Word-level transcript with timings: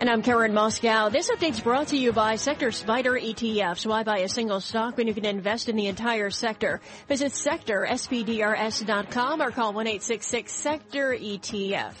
And 0.00 0.08
I'm 0.08 0.22
Karen 0.22 0.52
Moskow. 0.52 1.10
This 1.10 1.28
update's 1.28 1.58
brought 1.58 1.88
to 1.88 1.96
you 1.96 2.12
by 2.12 2.36
Sector 2.36 2.68
SPDR 2.68 3.34
ETFs. 3.34 3.84
Why 3.84 4.04
buy 4.04 4.18
a 4.18 4.28
single 4.28 4.60
stock 4.60 4.96
when 4.96 5.08
you 5.08 5.14
can 5.14 5.24
invest 5.24 5.68
in 5.68 5.74
the 5.74 5.88
entire 5.88 6.30
sector? 6.30 6.80
Visit 7.08 7.32
sectorspdrs.com 7.32 9.42
or 9.42 9.50
call 9.50 9.74
1-866-SECTOR-ETF. 9.74 11.94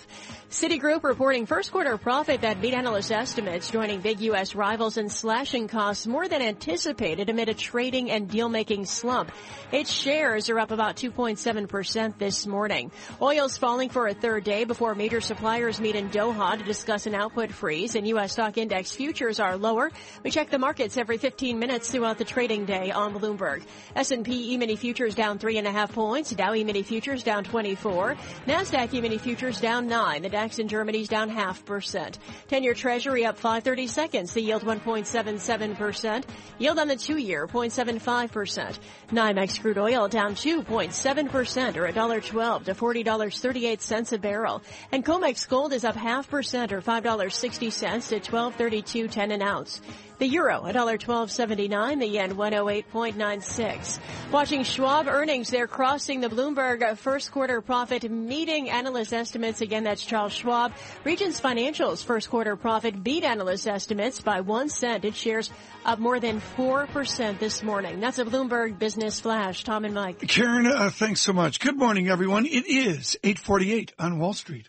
Citigroup 0.50 1.04
reporting 1.04 1.44
first 1.44 1.72
quarter 1.72 1.98
profit 1.98 2.40
that 2.40 2.62
beat 2.62 2.72
analyst 2.72 3.12
estimates, 3.12 3.70
joining 3.70 4.00
big 4.00 4.20
U.S. 4.20 4.54
rivals 4.54 4.96
in 4.96 5.10
slashing 5.10 5.68
costs 5.68 6.06
more 6.06 6.26
than 6.26 6.40
anticipated 6.40 7.28
amid 7.28 7.50
a 7.50 7.54
trading 7.54 8.10
and 8.10 8.30
deal-making 8.30 8.86
slump. 8.86 9.30
Its 9.72 9.92
shares 9.92 10.48
are 10.48 10.58
up 10.58 10.70
about 10.70 10.96
2.7% 10.96 12.16
this 12.16 12.46
morning. 12.46 12.90
Oil's 13.20 13.58
falling 13.58 13.90
for 13.90 14.06
a 14.06 14.14
third 14.14 14.44
day 14.44 14.64
before 14.64 14.94
major 14.94 15.20
suppliers 15.20 15.82
meet 15.82 15.96
in 15.96 16.08
Doha 16.08 16.56
to 16.56 16.64
discuss 16.64 17.04
an 17.04 17.14
output 17.14 17.52
freeze, 17.52 17.87
and 17.94 18.06
U.S. 18.08 18.32
stock 18.32 18.58
index 18.58 18.92
futures 18.92 19.40
are 19.40 19.56
lower. 19.56 19.90
We 20.22 20.30
check 20.30 20.50
the 20.50 20.58
markets 20.58 20.96
every 20.96 21.18
15 21.18 21.58
minutes 21.58 21.90
throughout 21.90 22.18
the 22.18 22.24
trading 22.24 22.64
day 22.64 22.90
on 22.90 23.14
Bloomberg. 23.14 23.62
S&P 23.94 24.54
E-mini 24.54 24.76
futures 24.76 25.14
down 25.14 25.38
three 25.38 25.58
and 25.58 25.66
a 25.66 25.72
half 25.72 25.92
points. 25.92 26.30
Dow 26.30 26.54
E-mini 26.54 26.82
futures 26.82 27.22
down 27.22 27.44
24. 27.44 28.16
NASDAQ 28.46 28.94
E-mini 28.94 29.18
futures 29.18 29.60
down 29.60 29.86
nine. 29.86 30.22
The 30.22 30.28
DAX 30.28 30.58
in 30.58 30.68
Germany's 30.68 31.08
down 31.08 31.28
half 31.28 31.64
percent. 31.64 32.18
10-year 32.48 32.74
treasury 32.74 33.24
up 33.24 33.38
530 33.38 33.86
seconds. 33.86 34.34
The 34.34 34.42
yield 34.42 34.62
1.77%. 34.62 36.24
Yield 36.58 36.78
on 36.78 36.88
the 36.88 36.96
two-year 36.96 37.46
0.75%. 37.46 38.78
NYMEX 39.10 39.60
crude 39.60 39.78
oil 39.78 40.08
down 40.08 40.34
2.7% 40.34 41.76
or 41.76 41.92
$1.12 41.92 42.64
to 42.64 42.74
$40.38 42.74 44.12
a 44.12 44.18
barrel. 44.18 44.62
And 44.92 45.04
COMEX 45.04 45.48
gold 45.48 45.72
is 45.72 45.84
up 45.84 45.96
half 45.96 46.28
percent 46.28 46.72
or 46.72 46.80
$5.60 46.80 47.77
to 47.80 48.20
1232.10 48.20 49.32
an 49.32 49.42
ounce. 49.42 49.80
The 50.18 50.26
euro, 50.26 50.62
$1.1279. 50.62 52.00
The 52.00 52.06
yen, 52.06 52.34
108.96. 52.34 54.00
Watching 54.32 54.64
Schwab 54.64 55.06
earnings, 55.06 55.48
they're 55.48 55.68
crossing 55.68 56.20
the 56.20 56.28
Bloomberg 56.28 56.96
first 56.98 57.30
quarter 57.30 57.60
profit, 57.60 58.10
meeting 58.10 58.68
analyst 58.68 59.12
estimates. 59.12 59.60
Again, 59.60 59.84
that's 59.84 60.04
Charles 60.04 60.32
Schwab. 60.32 60.72
Regions 61.04 61.40
Financials 61.40 62.04
first 62.04 62.30
quarter 62.30 62.56
profit 62.56 63.04
beat 63.04 63.22
analyst 63.22 63.68
estimates 63.68 64.20
by 64.20 64.40
one 64.40 64.68
cent. 64.68 65.04
It 65.04 65.14
shares 65.14 65.50
up 65.84 66.00
more 66.00 66.18
than 66.18 66.40
4% 66.40 67.38
this 67.38 67.62
morning. 67.62 68.00
That's 68.00 68.18
a 68.18 68.24
Bloomberg 68.24 68.76
Business 68.76 69.20
Flash. 69.20 69.62
Tom 69.62 69.84
and 69.84 69.94
Mike. 69.94 70.26
Karen, 70.26 70.66
uh, 70.66 70.90
thanks 70.90 71.20
so 71.20 71.32
much. 71.32 71.60
Good 71.60 71.78
morning, 71.78 72.08
everyone. 72.08 72.44
It 72.44 72.66
is 72.66 73.16
848 73.22 73.92
on 74.00 74.18
Wall 74.18 74.32
Street. 74.32 74.68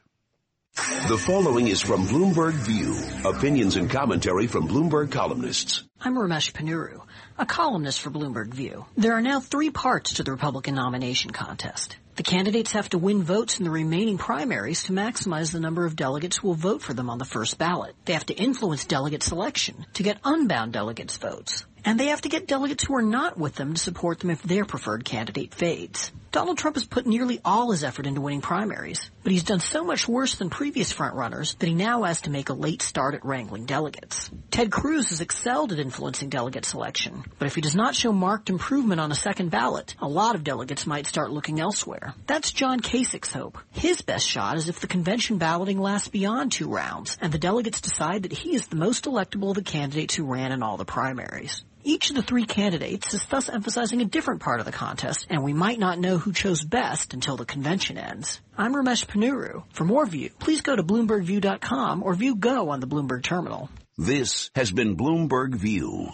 The 0.80 1.18
following 1.18 1.68
is 1.68 1.82
from 1.82 2.06
Bloomberg 2.06 2.54
View. 2.54 2.96
Opinions 3.30 3.76
and 3.76 3.90
commentary 3.90 4.48
from 4.48 4.70
Bloomberg 4.70 5.12
columnists. 5.12 5.84
I'm 6.00 6.16
Ramesh 6.16 6.54
Ponnuru, 6.54 7.02
a 7.38 7.46
columnist 7.46 8.00
for 8.00 8.12
Bloomberg 8.12 8.54
View. 8.54 8.86
There 8.96 9.12
are 9.12 9.22
now 9.22 9.42
three 9.42 9.72
parts 9.72 10.14
to 10.14 10.24
the 10.24 10.32
Republican 10.32 10.76
nomination 10.76 11.32
contest. 11.32 11.98
The 12.16 12.24
candidates 12.24 12.72
have 12.72 12.88
to 12.90 12.98
win 12.98 13.24
votes 13.24 13.60
in 13.60 13.66
the 13.66 13.72
remaining 13.72 14.18
primaries 14.18 14.84
to 14.84 14.94
maximize 14.94 15.52
the 15.52 15.60
number 15.60 15.86
of 15.86 15.98
delegates 15.98 16.38
who 16.38 16.48
will 16.48 16.56
vote 16.56 16.82
for 16.82 16.94
them 16.94 17.10
on 17.10 17.18
the 17.18 17.26
first 17.26 17.58
ballot. 17.58 17.96
They 18.06 18.14
have 18.14 18.28
to 18.28 18.34
influence 18.34 18.86
delegate 18.86 19.24
selection 19.24 19.86
to 19.96 20.04
get 20.04 20.20
unbound 20.24 20.72
delegates' 20.72 21.18
votes. 21.18 21.66
And 21.84 22.00
they 22.00 22.08
have 22.08 22.22
to 22.22 22.30
get 22.30 22.48
delegates 22.48 22.86
who 22.86 22.96
are 22.96 23.02
not 23.02 23.38
with 23.38 23.56
them 23.56 23.74
to 23.74 23.82
support 23.82 24.20
them 24.20 24.30
if 24.30 24.44
their 24.44 24.64
preferred 24.64 25.04
candidate 25.04 25.54
fades. 25.54 26.12
Donald 26.32 26.60
Trump 26.60 26.76
has 26.76 26.86
put 26.86 27.08
nearly 27.08 27.42
all 27.44 27.72
his 27.72 27.84
effort 27.84 28.06
into 28.06 28.22
winning 28.22 28.42
primaries, 28.42 29.10
but 29.24 29.32
he's 29.32 29.44
done 29.44 29.60
so 29.60 29.84
much 29.84 30.08
worse 30.08 30.36
than 30.36 30.52
previous 30.52 30.94
frontrunners 30.94 31.58
that 31.58 31.68
he 31.68 31.74
now 31.74 32.04
has 32.04 32.22
to 32.22 32.30
make 32.30 32.50
a 32.50 32.54
late 32.54 32.84
start 32.84 33.16
at 33.16 33.26
wrangling 33.26 33.66
delegates. 33.66 34.30
Ted 34.52 34.72
Cruz 34.72 35.10
has 35.10 35.22
excelled 35.22 35.72
at 35.72 35.80
influencing 35.80 36.30
delegate 36.30 36.66
selection, 36.66 37.24
but 37.40 37.48
if 37.48 37.56
he 37.56 37.62
does 37.62 37.76
not 37.76 37.96
show 37.96 38.12
marked 38.12 38.52
improvement 38.52 39.02
on 39.02 39.12
a 39.12 39.16
second 39.16 39.50
ballot, 39.50 39.96
a 40.00 40.08
lot 40.08 40.36
of 40.36 40.44
delegates 40.44 40.86
might 40.86 41.08
start 41.08 41.32
looking 41.32 41.60
elsewhere. 41.60 42.14
That's 42.28 42.52
John 42.52 42.80
Kasich's 42.80 43.34
hope. 43.34 43.58
His 43.72 44.04
best 44.04 44.28
shot 44.28 44.58
is 44.58 44.70
if 44.70 44.82
the 44.82 44.88
convention 44.88 45.40
balloting 45.40 45.80
lasts 45.80 46.10
beyond 46.10 46.52
two 46.52 46.70
rounds, 46.70 47.18
and 47.20 47.34
the 47.34 47.40
delegates 47.40 47.82
decide 47.82 48.22
that 48.24 48.34
he 48.34 48.54
is 48.54 48.68
the 48.68 48.76
most 48.76 49.06
electable 49.06 49.50
of 49.50 49.56
the 49.56 49.64
candidates 49.64 50.14
who 50.14 50.26
ran 50.26 50.52
in 50.52 50.62
all 50.62 50.78
the 50.78 50.86
primaries. 50.86 51.64
Each 51.84 52.10
of 52.10 52.18
the 52.18 52.22
three 52.22 52.46
candidates 52.46 53.14
is 53.14 53.26
thus 53.26 53.48
emphasizing 53.48 54.02
a 54.02 54.06
different 54.06 54.42
part 54.42 54.60
of 54.60 54.66
the 54.66 54.72
contest, 54.72 55.28
and 55.30 55.44
we 55.44 55.54
might 55.54 55.80
not 55.80 55.98
know 55.98 56.18
who 56.18 56.34
chose 56.34 56.62
best 56.62 57.14
until 57.14 57.38
the 57.38 57.46
convention 57.46 57.98
ends. 57.98 58.42
I'm 58.58 58.76
Ramesh 58.76 59.06
Ponnuru. 59.06 59.64
For 59.72 59.86
more 59.86 60.06
View, 60.06 60.30
please 60.40 60.60
go 60.60 60.76
to 60.76 60.84
BloombergView.com 60.84 62.04
or 62.04 62.14
View 62.16 62.36
Go 62.36 62.70
on 62.70 62.82
the 62.82 62.88
Bloomberg 62.88 63.24
terminal. 63.24 63.70
This 63.98 64.52
has 64.56 64.72
been 64.72 64.98
Bloomberg 64.98 65.56
View. 65.56 66.10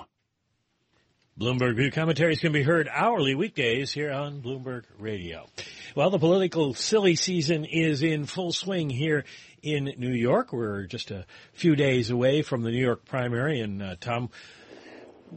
Bloomberg 1.40 1.76
View 1.78 1.92
commentaries 1.92 2.40
can 2.40 2.52
be 2.52 2.64
heard 2.64 2.88
hourly 2.90 3.34
weekdays 3.34 3.92
here 3.92 4.12
on 4.12 4.42
Bloomberg 4.42 4.84
Radio. 5.00 5.48
Well, 5.96 6.12
the 6.12 6.20
political 6.20 6.76
silly 6.76 7.16
season 7.16 7.66
is 7.66 8.04
in 8.04 8.28
full 8.28 8.54
swing 8.54 8.92
here 8.92 9.26
in 9.64 9.86
New 9.98 10.14
York. 10.14 10.54
We're 10.54 10.86
just 10.86 11.10
a 11.10 11.26
few 11.54 11.76
days 11.76 12.12
away 12.12 12.44
from 12.44 12.62
the 12.62 12.70
New 12.70 12.82
York 12.82 13.04
primary, 13.06 13.62
and 13.62 13.82
uh, 13.82 13.96
Tom, 14.00 14.30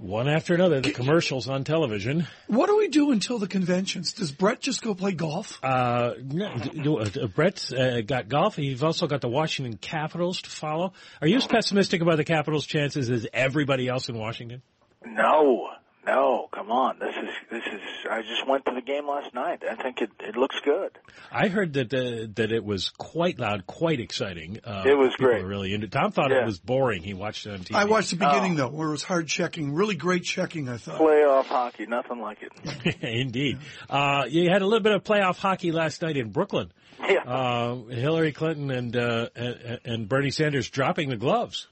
one 0.01 0.29
after 0.29 0.55
another, 0.55 0.81
the 0.81 0.93
commercials 0.93 1.49
on 1.49 1.65
television. 1.65 2.27
What 2.47 2.67
do 2.67 2.77
we 2.79 2.89
do 2.89 3.11
until 3.11 3.39
the 3.39 3.49
conventions? 3.49 4.13
Does 4.13 4.33
Bret 4.33 4.61
just 4.61 4.83
go 4.83 4.95
play 4.95 5.13
golf? 5.13 5.59
Uh, 5.63 6.15
no, 6.23 6.57
do- 6.57 6.99
uh, 6.99 7.27
Bret's 7.27 7.73
uh, 7.73 8.03
got 8.07 8.29
golf. 8.29 8.59
You've 8.59 8.85
also 8.85 9.07
got 9.07 9.21
the 9.21 9.29
Washington 9.29 9.77
Capitals 9.77 10.43
to 10.43 10.51
follow. 10.51 10.93
Are 11.21 11.29
you 11.29 11.37
as 11.37 11.47
pessimistic 11.47 12.01
about 12.01 12.17
the 12.17 12.25
Capitals' 12.25 12.67
chances 12.67 13.11
as 13.11 13.27
everybody 13.33 13.89
else 13.89 14.09
in 14.09 14.17
Washington? 14.17 14.63
No, 15.05 15.69
no, 16.09 16.49
come 16.53 16.71
on. 16.71 16.99
This 16.99 17.15
is 17.15 17.29
this 17.51 17.63
is. 17.73 17.81
I 18.11 18.23
just 18.23 18.47
went 18.49 18.65
to 18.67 18.73
the 18.75 18.81
game 18.81 19.07
last 19.07 19.35
night. 19.35 19.63
I 19.69 19.75
think 19.81 20.01
it 20.01 20.11
it 20.21 20.37
looks 20.37 20.57
good. 20.65 20.99
I 21.31 21.49
heard 21.49 21.75
that 21.75 21.93
uh, 21.93 22.27
that 22.37 22.51
it 22.53 22.65
was 22.65 22.89
quite 22.97 23.39
loud, 23.39 23.67
quite 23.67 24.01
exciting. 24.01 24.61
Uh, 24.65 24.85
It 24.87 24.97
was 24.97 25.11
people 25.13 25.27
great. 25.27 25.43
were 25.43 25.49
really 25.49 25.75
into. 25.75 25.89
Tom 25.89 26.13
thought 26.13 26.31
Yeah. 26.31 26.43
it 26.43 26.47
was 26.47 26.59
boring. 26.59 27.03
He 27.03 27.15
watched 27.15 27.47
it 27.47 27.53
on 27.53 27.59
TV. 27.61 27.75
I 27.77 27.85
watched 27.85 28.11
the 28.11 28.17
beginning 28.17 28.55
Oh. 28.55 28.69
though, 28.69 28.69
where 28.77 28.89
it 28.89 28.93
was 28.93 29.03
hard 29.05 29.29
checking, 29.29 29.75
really 29.75 29.95
great 29.97 30.25
checking. 30.25 30.69
I 30.69 30.79
thought. 30.79 30.99
Playoff 31.01 31.45
hockey, 31.45 31.87
nothing 31.87 32.21
like 32.21 32.39
it. 32.43 32.97
Indeed. 33.03 33.59
Uh, 33.91 34.25
you 34.29 34.49
had 34.51 34.63
a 34.63 34.67
little 34.67 34.83
bit 34.83 34.93
of 34.93 35.05
playoff 35.05 35.39
hockey 35.39 35.73
last 35.73 36.01
night 36.03 36.17
in 36.17 36.31
Brooklyn. 36.31 36.73
Yeah. 37.01 37.23
Uh, 37.25 37.77
Hillary 37.91 38.33
Clinton 38.33 38.71
and, 38.71 38.97
uh, 38.97 39.29
and 39.37 39.81
and 39.85 40.09
Bernie 40.09 40.31
Sanders 40.31 40.69
dropping 40.71 41.11
the 41.11 41.17
gloves. 41.17 41.69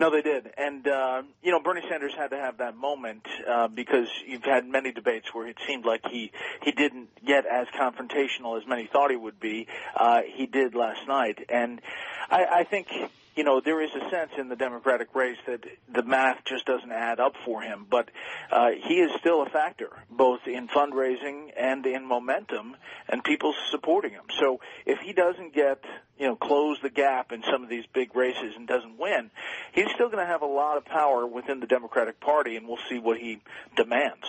No, 0.00 0.08
they 0.08 0.22
did, 0.22 0.50
and 0.56 0.88
uh, 0.88 1.22
you 1.42 1.50
know 1.50 1.60
Bernie 1.60 1.82
Sanders 1.86 2.14
had 2.14 2.30
to 2.30 2.38
have 2.38 2.56
that 2.56 2.74
moment 2.74 3.26
uh, 3.46 3.68
because 3.68 4.08
you've 4.26 4.44
had 4.44 4.66
many 4.66 4.92
debates 4.92 5.34
where 5.34 5.46
it 5.46 5.58
seemed 5.66 5.84
like 5.84 6.00
he 6.10 6.32
he 6.62 6.72
didn't 6.72 7.10
get 7.22 7.44
as 7.44 7.66
confrontational 7.78 8.58
as 8.58 8.66
many 8.66 8.86
thought 8.86 9.10
he 9.10 9.16
would 9.18 9.38
be. 9.38 9.66
Uh, 9.94 10.22
he 10.24 10.46
did 10.46 10.74
last 10.74 11.06
night, 11.06 11.44
and 11.50 11.82
I, 12.30 12.46
I 12.46 12.64
think 12.64 12.88
you 13.36 13.44
know 13.44 13.60
there 13.60 13.82
is 13.82 13.90
a 13.94 14.10
sense 14.10 14.32
in 14.38 14.48
the 14.48 14.56
Democratic 14.56 15.14
race 15.14 15.38
that 15.46 15.64
the 15.92 16.02
math 16.02 16.44
just 16.44 16.66
doesn't 16.66 16.92
add 16.92 17.20
up 17.20 17.34
for 17.44 17.62
him, 17.62 17.86
but 17.88 18.10
uh, 18.50 18.70
he 18.86 18.94
is 18.94 19.10
still 19.18 19.42
a 19.42 19.50
factor 19.50 19.90
both 20.10 20.40
in 20.46 20.68
fundraising 20.68 21.50
and 21.56 21.86
in 21.86 22.06
momentum, 22.06 22.76
and 23.08 23.22
people 23.24 23.54
supporting 23.70 24.12
him. 24.12 24.24
So 24.38 24.60
if 24.86 24.98
he 25.00 25.12
doesn't 25.12 25.54
get 25.54 25.82
you 26.18 26.28
know 26.28 26.36
close 26.36 26.78
the 26.82 26.90
gap 26.90 27.32
in 27.32 27.42
some 27.50 27.62
of 27.62 27.68
these 27.68 27.84
big 27.92 28.14
races 28.14 28.54
and 28.56 28.66
doesn't 28.66 28.98
win, 28.98 29.30
he's 29.72 29.90
still 29.94 30.08
going 30.08 30.24
to 30.24 30.30
have 30.30 30.42
a 30.42 30.46
lot 30.46 30.76
of 30.76 30.84
power 30.84 31.26
within 31.26 31.60
the 31.60 31.66
Democratic 31.66 32.20
Party, 32.20 32.56
and 32.56 32.66
we'll 32.66 32.78
see 32.88 32.98
what 32.98 33.18
he 33.18 33.40
demands. 33.76 34.26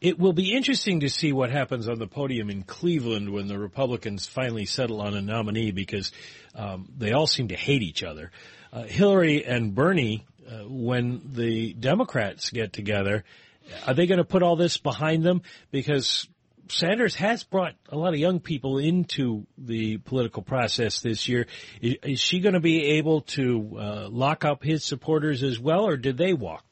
It 0.00 0.18
will 0.18 0.32
be 0.32 0.54
interesting 0.54 1.00
to 1.00 1.10
see 1.10 1.32
what 1.32 1.50
happens 1.50 1.88
on 1.88 1.98
the 1.98 2.06
podium 2.06 2.50
in 2.50 2.62
Cleveland 2.62 3.30
when 3.30 3.48
the 3.48 3.58
Republicans 3.58 4.26
finally 4.26 4.64
settle 4.64 5.00
on 5.00 5.14
a 5.14 5.20
nominee 5.20 5.72
because 5.72 6.12
um, 6.54 6.88
they 6.96 7.12
all 7.12 7.26
seem 7.26 7.48
to 7.48 7.56
hate 7.56 7.82
each 7.82 8.04
other. 8.04 8.30
Uh, 8.72 8.84
Hillary 8.84 9.44
and 9.44 9.74
Bernie, 9.74 10.24
uh, 10.48 10.58
when 10.68 11.20
the 11.32 11.72
Democrats 11.72 12.50
get 12.50 12.72
together, 12.72 13.24
are 13.86 13.94
they 13.94 14.06
going 14.06 14.18
to 14.18 14.24
put 14.24 14.44
all 14.44 14.54
this 14.54 14.78
behind 14.78 15.24
them? 15.24 15.42
Because 15.72 16.28
Sanders 16.68 17.14
has 17.16 17.42
brought 17.42 17.74
a 17.88 17.96
lot 17.96 18.12
of 18.12 18.20
young 18.20 18.40
people 18.40 18.78
into 18.78 19.46
the 19.56 19.96
political 19.98 20.42
process 20.42 21.00
this 21.00 21.26
year. 21.26 21.46
Is, 21.80 21.96
is 22.04 22.20
she 22.20 22.40
going 22.40 22.54
to 22.54 22.60
be 22.60 22.84
able 22.98 23.22
to 23.22 23.78
uh, 23.78 24.08
lock 24.10 24.44
up 24.44 24.62
his 24.62 24.84
supporters 24.84 25.42
as 25.42 25.58
well, 25.58 25.88
or 25.88 25.96
did 25.96 26.18
they 26.18 26.34
walk? 26.34 26.64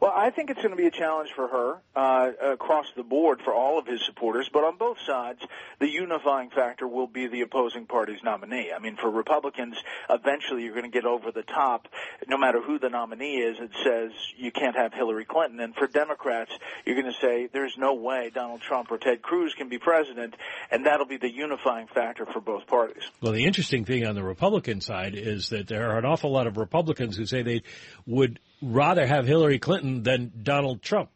Well, 0.00 0.12
I 0.14 0.30
think 0.30 0.50
it's 0.50 0.60
going 0.60 0.70
to 0.70 0.76
be 0.76 0.86
a 0.86 0.90
challenge 0.90 1.30
for 1.34 1.48
her 1.48 1.76
uh, 1.94 2.52
across 2.52 2.86
the 2.96 3.02
board 3.02 3.40
for 3.42 3.54
all 3.54 3.78
of 3.78 3.86
his 3.86 4.04
supporters, 4.04 4.48
but 4.52 4.64
on 4.64 4.76
both 4.76 4.98
sides, 5.06 5.40
the 5.80 5.88
unifying 5.88 6.50
factor 6.50 6.86
will 6.86 7.06
be 7.06 7.26
the 7.28 7.42
opposing 7.42 7.86
party's 7.86 8.22
nominee. 8.22 8.72
I 8.74 8.78
mean, 8.78 8.96
for 8.96 9.10
Republicans, 9.10 9.76
eventually 10.10 10.64
you're 10.64 10.74
going 10.74 10.90
to 10.90 10.90
get 10.90 11.06
over 11.06 11.30
the 11.32 11.42
top, 11.42 11.88
no 12.28 12.36
matter 12.36 12.60
who 12.60 12.78
the 12.78 12.88
nominee 12.88 13.36
is. 13.36 13.56
It 13.58 13.70
says 13.82 14.10
you 14.36 14.52
can't 14.52 14.76
have 14.76 14.92
Hillary 14.92 15.24
Clinton, 15.24 15.60
and 15.60 15.74
for 15.74 15.86
Democrats, 15.86 16.52
you're 16.84 17.00
going 17.00 17.12
to 17.12 17.20
say 17.20 17.48
there's 17.52 17.76
no 17.78 17.94
way 17.94 18.30
Donald 18.34 18.60
Trump 18.60 18.90
or 18.90 18.98
Ted 18.98 19.22
Cruz 19.22 19.54
can 19.54 19.68
be 19.68 19.78
president, 19.78 20.34
and 20.70 20.86
that'll 20.86 21.06
be 21.06 21.16
the 21.16 21.32
unifying 21.32 21.86
factor 21.86 22.26
for 22.26 22.40
both 22.40 22.66
parties. 22.66 23.02
Well, 23.20 23.32
the 23.32 23.44
interesting 23.44 23.84
thing 23.84 24.06
on 24.06 24.14
the 24.14 24.22
Republican 24.22 24.80
side 24.80 25.14
is 25.14 25.48
that 25.50 25.68
there 25.68 25.90
are 25.90 25.98
an 25.98 26.04
awful 26.04 26.30
lot 26.30 26.46
of 26.46 26.56
Republicans 26.56 27.16
who 27.16 27.26
say 27.26 27.42
they 27.42 27.62
would 28.06 28.38
rather 28.62 29.06
have 29.06 29.26
Hillary 29.26 29.58
Clinton 29.58 30.02
than 30.02 30.32
Donald 30.42 30.82
Trump. 30.82 31.10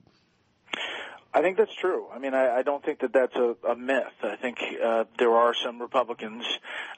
I 1.32 1.42
think 1.42 1.58
that's 1.58 1.74
true. 1.76 2.08
I 2.12 2.18
mean, 2.18 2.34
I, 2.34 2.56
I 2.56 2.62
don't 2.62 2.84
think 2.84 3.00
that 3.00 3.12
that's 3.12 3.36
a, 3.36 3.54
a 3.68 3.76
myth. 3.76 4.02
I 4.22 4.34
think 4.34 4.58
uh, 4.84 5.04
there 5.16 5.30
are 5.30 5.54
some 5.54 5.80
Republicans 5.80 6.44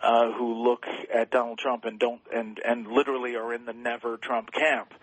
uh, 0.02 0.32
who 0.32 0.64
look 0.64 0.86
at 1.14 1.30
Donald 1.30 1.58
Trump 1.58 1.84
and 1.84 1.98
don't 1.98 2.22
and 2.34 2.58
and 2.64 2.86
literally 2.86 3.36
are 3.36 3.52
in 3.52 3.66
the 3.66 3.74
never 3.74 4.16
Trump 4.16 4.50
camp. 4.50 4.94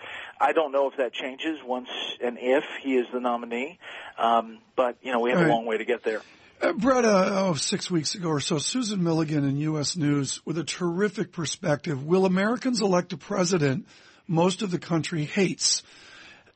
I 0.42 0.54
don't 0.54 0.72
know 0.72 0.90
if 0.90 0.98
that 0.98 1.14
changes 1.14 1.60
once 1.64 1.90
and 2.24 2.40
if 2.42 2.64
he 2.82 2.96
is 2.96 3.06
the 3.14 3.20
nominee, 3.20 3.78
um, 4.18 4.60
but 4.76 4.98
you 5.04 5.12
know 5.12 5.20
we 5.20 5.30
have 5.30 5.42
right. 5.42 5.50
a 5.50 5.54
long 5.54 5.66
way 5.68 5.78
to 5.78 5.86
get 5.86 6.04
there. 6.04 6.22
Uh, 6.60 6.74
Bret, 6.74 7.06
uh, 7.06 7.30
oh, 7.32 7.54
six 7.54 7.90
weeks 7.90 8.16
ago 8.16 8.30
or 8.30 8.40
so, 8.40 8.58
Susan 8.58 9.04
Milligan 9.04 9.46
in 9.46 9.58
U.S. 9.58 9.96
News 9.96 10.44
with 10.44 10.58
a 10.58 10.64
terrific 10.64 11.32
perspective. 11.32 12.04
Will 12.04 12.26
Americans 12.26 12.82
elect 12.82 13.14
a 13.14 13.18
president 13.18 13.86
most 14.30 14.62
of 14.62 14.72
the 14.72 14.80
country 14.80 15.26
hates? 15.26 15.84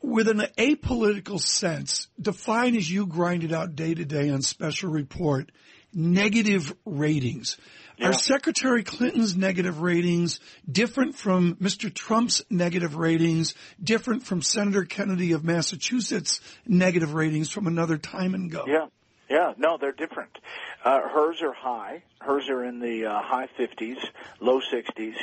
with 0.03 0.27
an 0.27 0.45
apolitical 0.57 1.39
sense, 1.39 2.09
define 2.21 2.75
as 2.75 2.91
you 2.91 3.07
grind 3.07 3.43
it 3.43 3.53
out 3.53 3.75
day 3.75 3.93
to 3.95 4.03
day 4.03 4.29
on 4.29 4.41
special 4.41 4.91
report, 4.91 5.49
negative 5.93 6.75
ratings. 6.85 7.57
Yeah. 7.97 8.09
Are 8.09 8.13
Secretary 8.13 8.83
Clinton's 8.83 9.35
negative 9.35 9.81
ratings 9.81 10.39
different 10.69 11.15
from 11.15 11.55
Mr. 11.55 11.93
Trump's 11.93 12.43
negative 12.49 12.95
ratings, 12.95 13.55
different 13.81 14.23
from 14.23 14.41
Senator 14.41 14.83
Kennedy 14.83 15.31
of 15.31 15.45
Massachusetts' 15.45 16.41
negative 16.67 17.13
ratings 17.13 17.49
from 17.49 17.67
another 17.67 17.97
time 17.97 18.33
and 18.33 18.51
go? 18.51 18.65
Yeah. 18.67 18.87
Yeah, 19.29 19.53
no, 19.57 19.77
they're 19.79 19.93
different. 19.93 20.37
Uh, 20.83 20.99
hers 20.99 21.41
are 21.41 21.53
high. 21.53 22.03
Hers 22.19 22.49
are 22.49 22.63
in 22.63 22.79
the 22.79 23.05
uh, 23.05 23.21
high 23.21 23.47
50s, 23.57 23.97
low 24.41 24.59
60s. 24.59 25.15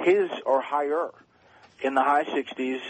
His 0.00 0.30
are 0.44 0.60
higher 0.60 1.10
in 1.82 1.94
the 1.94 2.02
high 2.02 2.24
60s. 2.24 2.80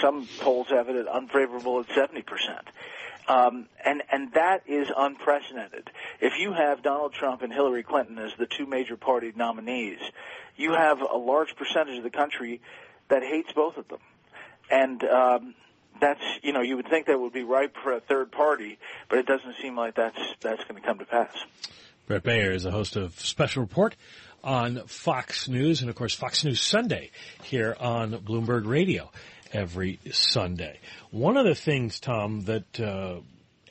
Some 0.00 0.28
polls 0.40 0.68
have 0.68 0.88
it 0.88 0.96
at 0.96 1.08
unfavorable 1.08 1.80
at 1.80 1.86
70 1.94 2.22
percent. 2.22 2.68
Um, 3.28 3.68
and 3.84 4.02
and 4.10 4.32
that 4.32 4.62
is 4.66 4.88
unprecedented. 4.96 5.90
If 6.20 6.38
you 6.38 6.52
have 6.52 6.82
Donald 6.82 7.12
Trump 7.12 7.42
and 7.42 7.52
Hillary 7.52 7.82
Clinton 7.84 8.18
as 8.18 8.32
the 8.38 8.46
two 8.46 8.66
major 8.66 8.96
party 8.96 9.32
nominees, 9.36 10.00
you 10.56 10.72
have 10.72 11.00
a 11.00 11.16
large 11.16 11.54
percentage 11.54 11.98
of 11.98 12.02
the 12.02 12.10
country 12.10 12.60
that 13.08 13.22
hates 13.22 13.52
both 13.52 13.76
of 13.76 13.86
them, 13.86 14.00
and 14.68 15.04
um, 15.04 15.54
that's 16.00 16.22
you 16.42 16.52
know 16.52 16.60
you 16.60 16.76
would 16.76 16.88
think 16.88 17.06
that 17.06 17.20
would 17.20 17.32
be 17.32 17.44
ripe 17.44 17.76
for 17.82 17.92
a 17.92 18.00
third 18.00 18.32
party, 18.32 18.78
but 19.08 19.18
it 19.18 19.26
doesn't 19.26 19.54
seem 19.62 19.76
like 19.76 19.94
that's 19.94 20.18
that's 20.40 20.64
going 20.64 20.80
to 20.80 20.86
come 20.86 20.98
to 20.98 21.04
pass. 21.04 21.34
Bret 22.06 22.24
Baier 22.24 22.52
is 22.52 22.64
a 22.64 22.72
host 22.72 22.96
of 22.96 23.20
Special 23.20 23.62
Report 23.62 23.94
on 24.42 24.86
Fox 24.86 25.48
News 25.48 25.80
and 25.80 25.90
of 25.90 25.96
course 25.96 26.14
Fox 26.14 26.44
News 26.44 26.60
Sunday 26.60 27.10
here 27.42 27.76
on 27.78 28.12
Bloomberg 28.12 28.66
Radio 28.66 29.10
every 29.52 29.98
Sunday. 30.12 30.78
One 31.10 31.36
of 31.36 31.44
the 31.44 31.54
things, 31.54 32.00
Tom, 32.00 32.42
that 32.42 32.80
uh, 32.80 33.20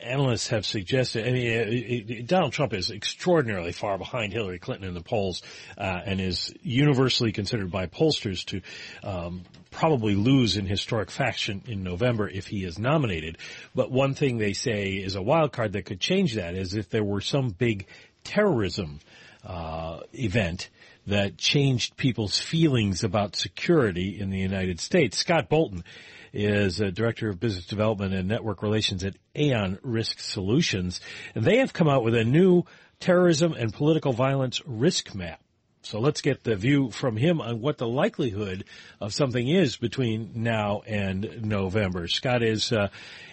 analysts 0.02 0.48
have 0.48 0.66
suggested. 0.66 1.26
I 1.26 1.32
mean, 1.32 1.46
it, 1.46 2.10
it, 2.10 2.26
Donald 2.26 2.52
Trump 2.52 2.72
is 2.72 2.90
extraordinarily 2.90 3.72
far 3.72 3.98
behind 3.98 4.32
Hillary 4.32 4.58
Clinton 4.58 4.88
in 4.88 4.94
the 4.94 5.02
polls, 5.02 5.42
uh, 5.78 6.00
and 6.04 6.20
is 6.20 6.52
universally 6.62 7.32
considered 7.32 7.70
by 7.70 7.86
pollsters 7.86 8.44
to 8.46 8.60
um, 9.02 9.42
probably 9.70 10.14
lose 10.14 10.56
in 10.56 10.66
historic 10.66 11.10
fashion 11.10 11.62
in 11.66 11.82
November 11.82 12.28
if 12.28 12.46
he 12.46 12.64
is 12.64 12.78
nominated. 12.78 13.38
But 13.74 13.90
one 13.90 14.14
thing 14.14 14.38
they 14.38 14.52
say 14.52 14.92
is 14.92 15.14
a 15.14 15.22
wild 15.22 15.52
card 15.52 15.72
that 15.72 15.84
could 15.84 16.00
change 16.00 16.34
that 16.34 16.54
is 16.54 16.74
if 16.74 16.90
there 16.90 17.04
were 17.04 17.20
some 17.20 17.50
big 17.50 17.86
terrorism 18.24 19.00
uh, 19.44 20.00
event 20.12 20.70
that 21.06 21.38
changed 21.38 21.96
people's 21.96 22.38
feelings 22.38 23.04
about 23.04 23.36
security 23.36 24.20
in 24.20 24.30
the 24.30 24.38
United 24.38 24.80
States. 24.80 25.18
Scott 25.18 25.48
Bolton 25.48 25.84
is 26.32 26.80
a 26.80 26.92
director 26.92 27.28
of 27.28 27.40
business 27.40 27.66
development 27.66 28.14
and 28.14 28.28
network 28.28 28.62
relations 28.62 29.04
at 29.04 29.16
Aon 29.34 29.78
Risk 29.82 30.20
Solutions, 30.20 31.00
and 31.34 31.44
they 31.44 31.58
have 31.58 31.72
come 31.72 31.88
out 31.88 32.04
with 32.04 32.14
a 32.14 32.24
new 32.24 32.64
terrorism 33.00 33.52
and 33.54 33.72
political 33.72 34.12
violence 34.12 34.60
risk 34.66 35.14
map. 35.14 35.40
So 35.82 35.98
let's 35.98 36.20
get 36.20 36.44
the 36.44 36.56
view 36.56 36.90
from 36.90 37.16
him 37.16 37.40
on 37.40 37.60
what 37.60 37.78
the 37.78 37.88
likelihood 37.88 38.64
of 39.00 39.14
something 39.14 39.48
is 39.48 39.76
between 39.78 40.30
now 40.34 40.82
and 40.86 41.42
November. 41.42 42.06
Scott, 42.06 42.42
is 42.42 42.70
uh, 42.70 42.88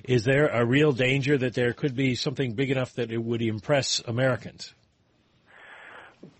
is 0.05 0.23
there 0.23 0.47
a 0.47 0.65
real 0.65 0.93
danger 0.93 1.37
that 1.37 1.53
there 1.53 1.73
could 1.73 1.93
be 1.93 2.15
something 2.15 2.53
big 2.53 2.71
enough 2.71 2.93
that 2.93 3.11
it 3.11 3.21
would 3.21 3.41
impress 3.41 4.01
Americans? 4.07 4.73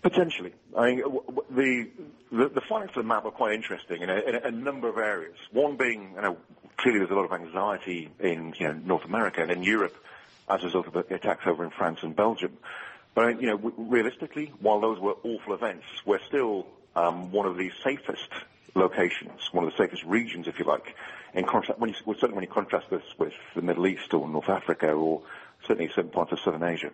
Potentially. 0.02 0.52
I 0.76 0.86
mean, 0.94 1.02
the, 1.50 1.88
the, 2.30 2.48
the 2.48 2.60
findings 2.68 2.90
of 2.90 3.02
the 3.02 3.08
map 3.08 3.24
are 3.24 3.30
quite 3.30 3.54
interesting 3.54 4.02
in 4.02 4.10
a, 4.10 4.16
in 4.18 4.34
a, 4.36 4.50
number 4.50 4.88
of 4.88 4.96
areas. 4.96 5.36
One 5.52 5.76
being, 5.76 6.12
you 6.14 6.22
know, 6.22 6.36
clearly 6.76 7.00
there's 7.00 7.10
a 7.10 7.14
lot 7.14 7.24
of 7.24 7.32
anxiety 7.32 8.10
in 8.20 8.54
you 8.58 8.68
know, 8.68 8.74
North 8.84 9.04
America 9.04 9.42
and 9.42 9.50
in 9.50 9.62
Europe 9.62 9.96
as 10.48 10.62
a 10.62 10.66
result 10.66 10.86
of 10.86 10.92
the 10.92 11.14
attacks 11.14 11.46
over 11.46 11.64
in 11.64 11.70
France 11.70 11.98
and 12.02 12.14
Belgium. 12.14 12.56
But, 13.14 13.40
you 13.40 13.48
know, 13.48 13.56
realistically, 13.76 14.52
while 14.60 14.80
those 14.80 15.00
were 15.00 15.14
awful 15.24 15.54
events, 15.54 15.84
we're 16.04 16.22
still 16.28 16.66
um, 16.94 17.32
one 17.32 17.46
of 17.46 17.56
the 17.56 17.70
safest 17.84 18.28
locations, 18.74 19.48
one 19.52 19.64
of 19.64 19.72
the 19.72 19.76
safest 19.76 20.04
regions, 20.04 20.46
if 20.46 20.58
you 20.58 20.64
like. 20.64 20.94
In 21.34 21.44
contrast, 21.44 21.80
when 21.80 21.90
you, 21.90 21.96
certainly 22.14 22.34
when 22.34 22.44
you 22.44 22.50
contrast 22.50 22.88
this 22.90 23.02
with 23.18 23.32
the 23.54 23.62
Middle 23.62 23.86
East 23.86 24.14
or 24.14 24.28
North 24.28 24.48
Africa 24.48 24.92
or 24.92 25.22
certainly 25.66 25.90
certain 25.94 26.10
parts 26.10 26.32
of 26.32 26.40
Southern 26.40 26.62
Asia. 26.62 26.90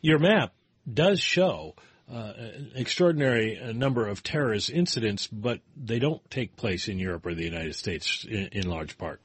Your 0.00 0.18
map 0.18 0.52
does 0.92 1.20
show 1.20 1.74
uh, 2.12 2.32
extraordinary 2.74 3.58
uh, 3.58 3.72
number 3.72 4.06
of 4.08 4.22
terrorist 4.22 4.70
incidents, 4.70 5.26
but 5.26 5.60
they 5.76 5.98
don't 5.98 6.28
take 6.30 6.56
place 6.56 6.88
in 6.88 6.98
Europe 6.98 7.24
or 7.26 7.34
the 7.34 7.44
United 7.44 7.74
States 7.74 8.26
in, 8.28 8.48
in 8.52 8.68
large 8.68 8.98
part. 8.98 9.20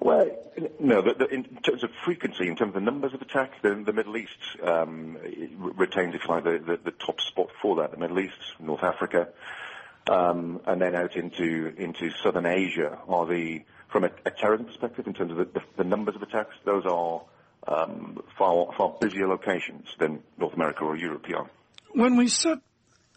Well, 0.00 0.30
no. 0.78 1.00
The, 1.00 1.14
the, 1.14 1.26
in 1.26 1.44
terms 1.62 1.82
of 1.82 1.90
frequency, 2.04 2.48
in 2.48 2.56
terms 2.56 2.70
of 2.70 2.74
the 2.74 2.80
numbers 2.80 3.14
of 3.14 3.22
attacks, 3.22 3.56
the, 3.62 3.74
the 3.74 3.92
Middle 3.92 4.16
East 4.16 4.36
um, 4.62 5.16
retains, 5.56 6.14
if 6.14 6.24
you 6.24 6.28
like, 6.28 6.44
the, 6.44 6.78
the, 6.84 6.90
top 6.90 7.20
spot 7.20 7.48
for 7.62 7.76
that. 7.76 7.92
The 7.92 7.96
Middle 7.96 8.20
East, 8.20 8.38
North 8.60 8.82
Africa, 8.82 9.28
um, 10.10 10.60
and 10.66 10.80
then 10.80 10.94
out 10.94 11.16
into 11.16 11.74
into 11.78 12.10
Southern 12.22 12.46
Asia 12.46 12.98
are 13.08 13.26
the, 13.26 13.64
from 13.88 14.04
a, 14.04 14.10
a 14.26 14.30
terrorism 14.30 14.66
perspective, 14.66 15.06
in 15.06 15.14
terms 15.14 15.32
of 15.32 15.38
the, 15.38 15.62
the 15.78 15.84
numbers 15.84 16.14
of 16.14 16.22
attacks, 16.22 16.54
those 16.64 16.84
are 16.84 17.22
um, 17.68 18.18
far, 18.38 18.68
far 18.76 18.96
busier 19.00 19.28
locations 19.28 19.86
than 19.98 20.22
North 20.38 20.54
America 20.54 20.84
or 20.84 20.96
Europe 20.96 21.26
are. 21.34 21.50
When 21.92 22.16
we 22.16 22.28
set 22.28 22.58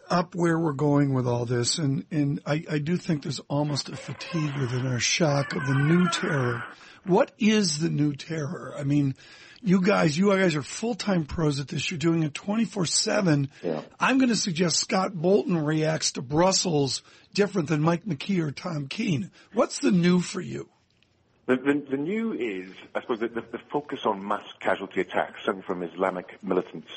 up 0.08 0.34
where 0.34 0.58
we're 0.58 0.72
going 0.72 1.14
with 1.14 1.26
all 1.26 1.44
this, 1.44 1.78
and, 1.78 2.04
and 2.10 2.40
I, 2.44 2.64
I 2.70 2.78
do 2.78 2.96
think 2.96 3.22
there's 3.22 3.40
almost 3.48 3.88
a 3.88 3.96
fatigue 3.96 4.56
within 4.56 4.86
our 4.86 4.98
shock 4.98 5.54
of 5.54 5.66
the 5.66 5.74
new 5.74 6.08
terror. 6.08 6.64
What 7.04 7.32
is 7.38 7.78
the 7.78 7.88
new 7.88 8.14
terror? 8.14 8.74
I 8.76 8.82
mean, 8.82 9.14
you 9.62 9.80
guys, 9.80 10.16
you 10.16 10.34
guys 10.36 10.56
are 10.56 10.62
full-time 10.62 11.26
pros 11.26 11.60
at 11.60 11.68
this. 11.68 11.90
You're 11.90 11.98
doing 11.98 12.22
it 12.22 12.32
24-7. 12.32 13.48
Yeah. 13.62 13.82
I'm 13.98 14.18
going 14.18 14.30
to 14.30 14.36
suggest 14.36 14.78
Scott 14.78 15.14
Bolton 15.14 15.58
reacts 15.64 16.12
to 16.12 16.22
Brussels 16.22 17.02
different 17.32 17.68
than 17.68 17.80
Mike 17.82 18.04
McKee 18.04 18.42
or 18.42 18.50
Tom 18.50 18.88
Keene. 18.88 19.30
What's 19.52 19.78
the 19.78 19.92
new 19.92 20.20
for 20.20 20.40
you? 20.40 20.68
The, 21.50 21.56
the, 21.56 21.82
the, 21.90 21.96
new 21.96 22.32
is, 22.32 22.70
I 22.94 23.00
suppose, 23.00 23.18
the, 23.18 23.26
the, 23.26 23.58
focus 23.72 24.06
on 24.06 24.24
mass 24.24 24.44
casualty 24.60 25.00
attacks, 25.00 25.40
certainly 25.44 25.66
from 25.66 25.82
Islamic 25.82 26.40
militants, 26.44 26.92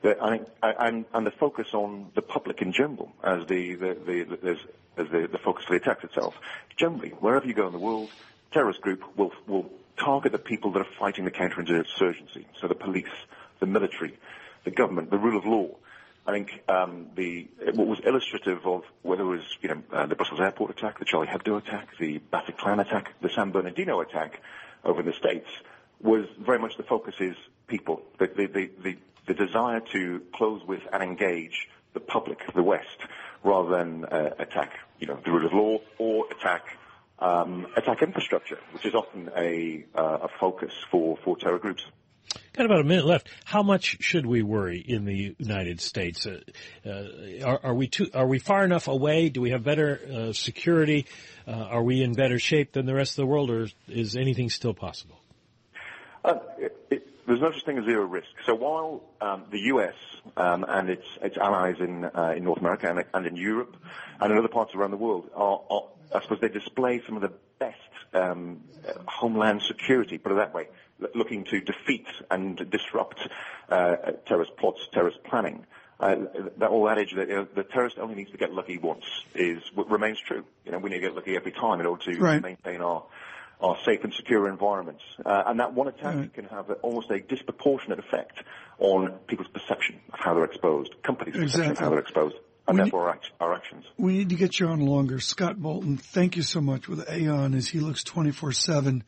the, 0.00 0.16
and, 0.62 1.04
and, 1.12 1.26
the 1.26 1.30
focus 1.30 1.74
on 1.74 2.10
the 2.14 2.22
public 2.22 2.62
in 2.62 2.72
general 2.72 3.12
as 3.22 3.44
the, 3.48 3.74
the, 3.74 4.56
as 4.96 5.08
the, 5.10 5.38
focus 5.44 5.64
of 5.64 5.72
the 5.72 5.76
attacks 5.76 6.04
itself. 6.04 6.34
Generally, 6.78 7.10
wherever 7.20 7.46
you 7.46 7.52
go 7.52 7.66
in 7.66 7.74
the 7.74 7.78
world, 7.78 8.08
terrorist 8.50 8.80
group 8.80 9.04
will, 9.18 9.30
will 9.46 9.70
target 9.98 10.32
the 10.32 10.38
people 10.38 10.72
that 10.72 10.80
are 10.80 10.92
fighting 10.98 11.26
the 11.26 11.30
counterinsurgency, 11.30 12.46
so 12.58 12.66
the 12.66 12.74
police, 12.74 13.04
the 13.60 13.66
military, 13.66 14.18
the 14.64 14.70
government, 14.70 15.10
the 15.10 15.18
rule 15.18 15.36
of 15.36 15.44
law. 15.44 15.68
I 16.28 16.32
think 16.32 16.62
um, 16.68 17.06
the 17.16 17.48
what 17.72 17.86
was 17.86 18.00
illustrative 18.04 18.66
of 18.66 18.82
whether 19.00 19.22
it 19.22 19.26
was 19.26 19.56
you 19.62 19.70
know 19.70 19.82
uh, 19.90 20.04
the 20.04 20.14
Brussels 20.14 20.40
airport 20.40 20.70
attack, 20.72 20.98
the 20.98 21.06
Charlie 21.06 21.26
Hebdo 21.26 21.56
attack, 21.56 21.88
the 21.98 22.20
Bataclan 22.30 22.82
attack, 22.82 23.14
the 23.22 23.30
San 23.30 23.50
Bernardino 23.50 24.00
attack 24.00 24.42
over 24.84 25.00
in 25.00 25.06
the 25.06 25.14
states 25.14 25.48
was 26.02 26.26
very 26.38 26.58
much 26.58 26.76
the 26.76 26.82
focus 26.82 27.14
is 27.18 27.34
people, 27.66 28.02
the 28.18 28.26
the 28.26 28.46
the, 28.46 28.70
the, 28.82 28.96
the 29.26 29.32
desire 29.32 29.80
to 29.92 30.20
close 30.34 30.62
with 30.66 30.82
and 30.92 31.02
engage 31.02 31.66
the 31.94 32.00
public, 32.00 32.40
the 32.54 32.62
West, 32.62 32.98
rather 33.42 33.70
than 33.70 34.04
uh, 34.04 34.34
attack 34.38 34.72
you 35.00 35.06
know 35.06 35.18
the 35.24 35.30
rule 35.30 35.46
of 35.46 35.54
law 35.54 35.78
or 35.96 36.26
attack 36.30 36.76
um, 37.20 37.66
attack 37.74 38.02
infrastructure, 38.02 38.58
which 38.72 38.84
is 38.84 38.94
often 38.94 39.30
a, 39.34 39.86
uh, 39.94 40.18
a 40.22 40.28
focus 40.38 40.72
for, 40.90 41.16
for 41.24 41.38
terror 41.38 41.58
groups. 41.58 41.84
Got 42.52 42.66
about 42.66 42.80
a 42.80 42.84
minute 42.84 43.06
left. 43.06 43.28
How 43.44 43.62
much 43.62 43.98
should 44.00 44.26
we 44.26 44.42
worry 44.42 44.78
in 44.80 45.04
the 45.04 45.34
United 45.38 45.80
States? 45.80 46.26
Uh, 46.26 46.40
uh, 46.84 47.44
are, 47.44 47.60
are, 47.62 47.74
we 47.74 47.86
too, 47.88 48.10
are 48.12 48.26
we 48.26 48.38
far 48.38 48.64
enough 48.64 48.88
away? 48.88 49.28
Do 49.28 49.40
we 49.40 49.50
have 49.50 49.62
better 49.62 50.00
uh, 50.12 50.32
security? 50.32 51.06
Uh, 51.46 51.52
are 51.52 51.82
we 51.82 52.02
in 52.02 52.14
better 52.14 52.38
shape 52.38 52.72
than 52.72 52.86
the 52.86 52.94
rest 52.94 53.12
of 53.12 53.16
the 53.16 53.26
world, 53.26 53.50
or 53.50 53.68
is 53.86 54.16
anything 54.16 54.50
still 54.50 54.74
possible? 54.74 55.20
Uh, 56.24 56.34
it, 56.58 56.76
it, 56.90 57.26
there's 57.26 57.40
no 57.40 57.52
such 57.52 57.64
thing 57.64 57.78
as 57.78 57.84
zero 57.84 58.04
risk. 58.06 58.28
So 58.44 58.54
while 58.54 59.04
um, 59.20 59.44
the 59.50 59.60
U.S. 59.60 59.94
Um, 60.36 60.64
and 60.68 60.90
its 60.90 61.06
its 61.22 61.36
allies 61.36 61.76
in 61.80 62.04
uh, 62.04 62.34
in 62.36 62.44
North 62.44 62.58
America 62.58 62.90
and, 62.90 63.04
and, 63.14 63.26
in 63.26 63.36
Europe 63.36 63.76
and 64.20 64.32
in 64.32 64.38
other 64.38 64.48
parts 64.48 64.74
around 64.74 64.90
the 64.90 64.96
world 64.96 65.30
are, 65.34 65.60
are 65.70 65.82
I 66.14 66.22
suppose 66.22 66.40
they 66.40 66.48
display 66.48 67.02
some 67.06 67.16
of 67.16 67.22
the 67.22 67.32
um, 68.14 68.60
homeland 69.06 69.62
security, 69.62 70.18
put 70.18 70.32
it 70.32 70.36
that 70.36 70.54
way, 70.54 70.68
looking 71.14 71.44
to 71.44 71.60
defeat 71.60 72.06
and 72.30 72.56
disrupt 72.70 73.20
uh, 73.68 73.96
terrorist 74.26 74.56
plots, 74.56 74.80
terrorist 74.92 75.22
planning. 75.24 75.66
Uh, 76.00 76.14
that 76.58 76.70
old 76.70 76.88
adage 76.88 77.12
that 77.16 77.28
you 77.28 77.34
know, 77.34 77.46
the 77.56 77.64
terrorist 77.64 77.98
only 77.98 78.14
needs 78.14 78.30
to 78.30 78.36
get 78.36 78.52
lucky 78.52 78.78
once 78.78 79.04
is 79.34 79.60
remains 79.74 80.18
true. 80.20 80.44
You 80.64 80.72
know, 80.72 80.78
we 80.78 80.90
need 80.90 80.96
to 80.96 81.02
get 81.02 81.14
lucky 81.14 81.34
every 81.34 81.50
time 81.50 81.80
in 81.80 81.86
order 81.86 82.12
to 82.12 82.18
right. 82.20 82.40
maintain 82.42 82.80
our 82.80 83.04
our 83.60 83.76
safe 83.84 84.04
and 84.04 84.14
secure 84.14 84.48
environments. 84.48 85.02
Uh, 85.26 85.42
and 85.46 85.58
that 85.58 85.74
one 85.74 85.88
attack 85.88 86.14
right. 86.14 86.32
can 86.32 86.44
have 86.44 86.70
a, 86.70 86.74
almost 86.74 87.10
a 87.10 87.18
disproportionate 87.18 87.98
effect 87.98 88.38
on 88.78 89.10
people's 89.26 89.48
perception 89.48 89.98
of 90.12 90.20
how 90.20 90.34
they're 90.34 90.44
exposed, 90.44 90.94
companies' 91.02 91.34
exactly. 91.34 91.50
perception 91.50 91.72
of 91.72 91.78
how 91.78 91.90
they're 91.90 91.98
exposed 91.98 92.36
and 92.68 92.78
we 92.78 92.84
therefore 92.84 93.14
need, 93.14 93.30
our 93.40 93.54
actions. 93.54 93.84
We 93.96 94.12
need 94.12 94.28
to 94.28 94.34
get 94.34 94.60
you 94.60 94.68
on 94.68 94.80
longer. 94.80 95.20
Scott 95.20 95.60
Bolton, 95.60 95.96
thank 95.96 96.36
you 96.36 96.42
so 96.42 96.60
much 96.60 96.88
with 96.88 97.08
Aon 97.10 97.54
as 97.54 97.68
he 97.68 97.80
looks 97.80 98.04
24-7 98.04 99.02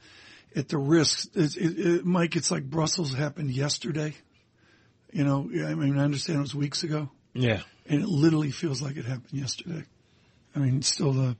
at 0.56 0.68
the 0.68 0.78
risks. 0.78 1.28
It, 1.34 1.56
it, 1.56 1.78
it, 1.78 2.04
Mike, 2.04 2.36
it's 2.36 2.50
like 2.50 2.64
Brussels 2.64 3.12
happened 3.12 3.50
yesterday. 3.50 4.14
You 5.12 5.24
know, 5.24 5.40
I 5.40 5.74
mean, 5.74 5.98
I 5.98 6.04
understand 6.04 6.38
it 6.38 6.42
was 6.42 6.54
weeks 6.54 6.82
ago. 6.82 7.10
Yeah. 7.34 7.60
And 7.86 8.02
it 8.02 8.08
literally 8.08 8.50
feels 8.50 8.80
like 8.80 8.96
it 8.96 9.04
happened 9.04 9.32
yesterday. 9.32 9.84
I 10.54 10.58
mean, 10.58 10.82
still 10.82 11.12
the, 11.12 11.36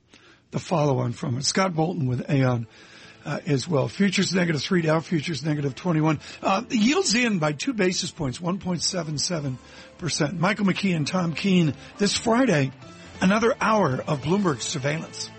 the 0.51 0.59
follow 0.59 0.99
on 0.99 1.13
from 1.13 1.37
it. 1.37 1.45
Scott 1.45 1.73
Bolton 1.73 2.07
with 2.07 2.29
Aon. 2.29 2.67
Uh, 3.23 3.39
as 3.45 3.67
well. 3.67 3.87
Futures 3.87 4.33
negative 4.33 4.63
three, 4.63 4.81
Dow 4.81 4.99
futures 4.99 5.45
negative 5.45 5.75
21. 5.75 6.19
Uh, 6.41 6.63
yields 6.71 7.13
in 7.13 7.37
by 7.37 7.51
two 7.51 7.71
basis 7.71 8.09
points, 8.09 8.39
1.77%. 8.39 10.39
Michael 10.39 10.65
McKee 10.65 10.95
and 10.95 11.05
Tom 11.05 11.33
Keene 11.33 11.75
this 11.99 12.17
Friday, 12.17 12.71
another 13.21 13.53
hour 13.61 14.03
of 14.07 14.23
Bloomberg 14.23 14.59
surveillance. 14.59 15.29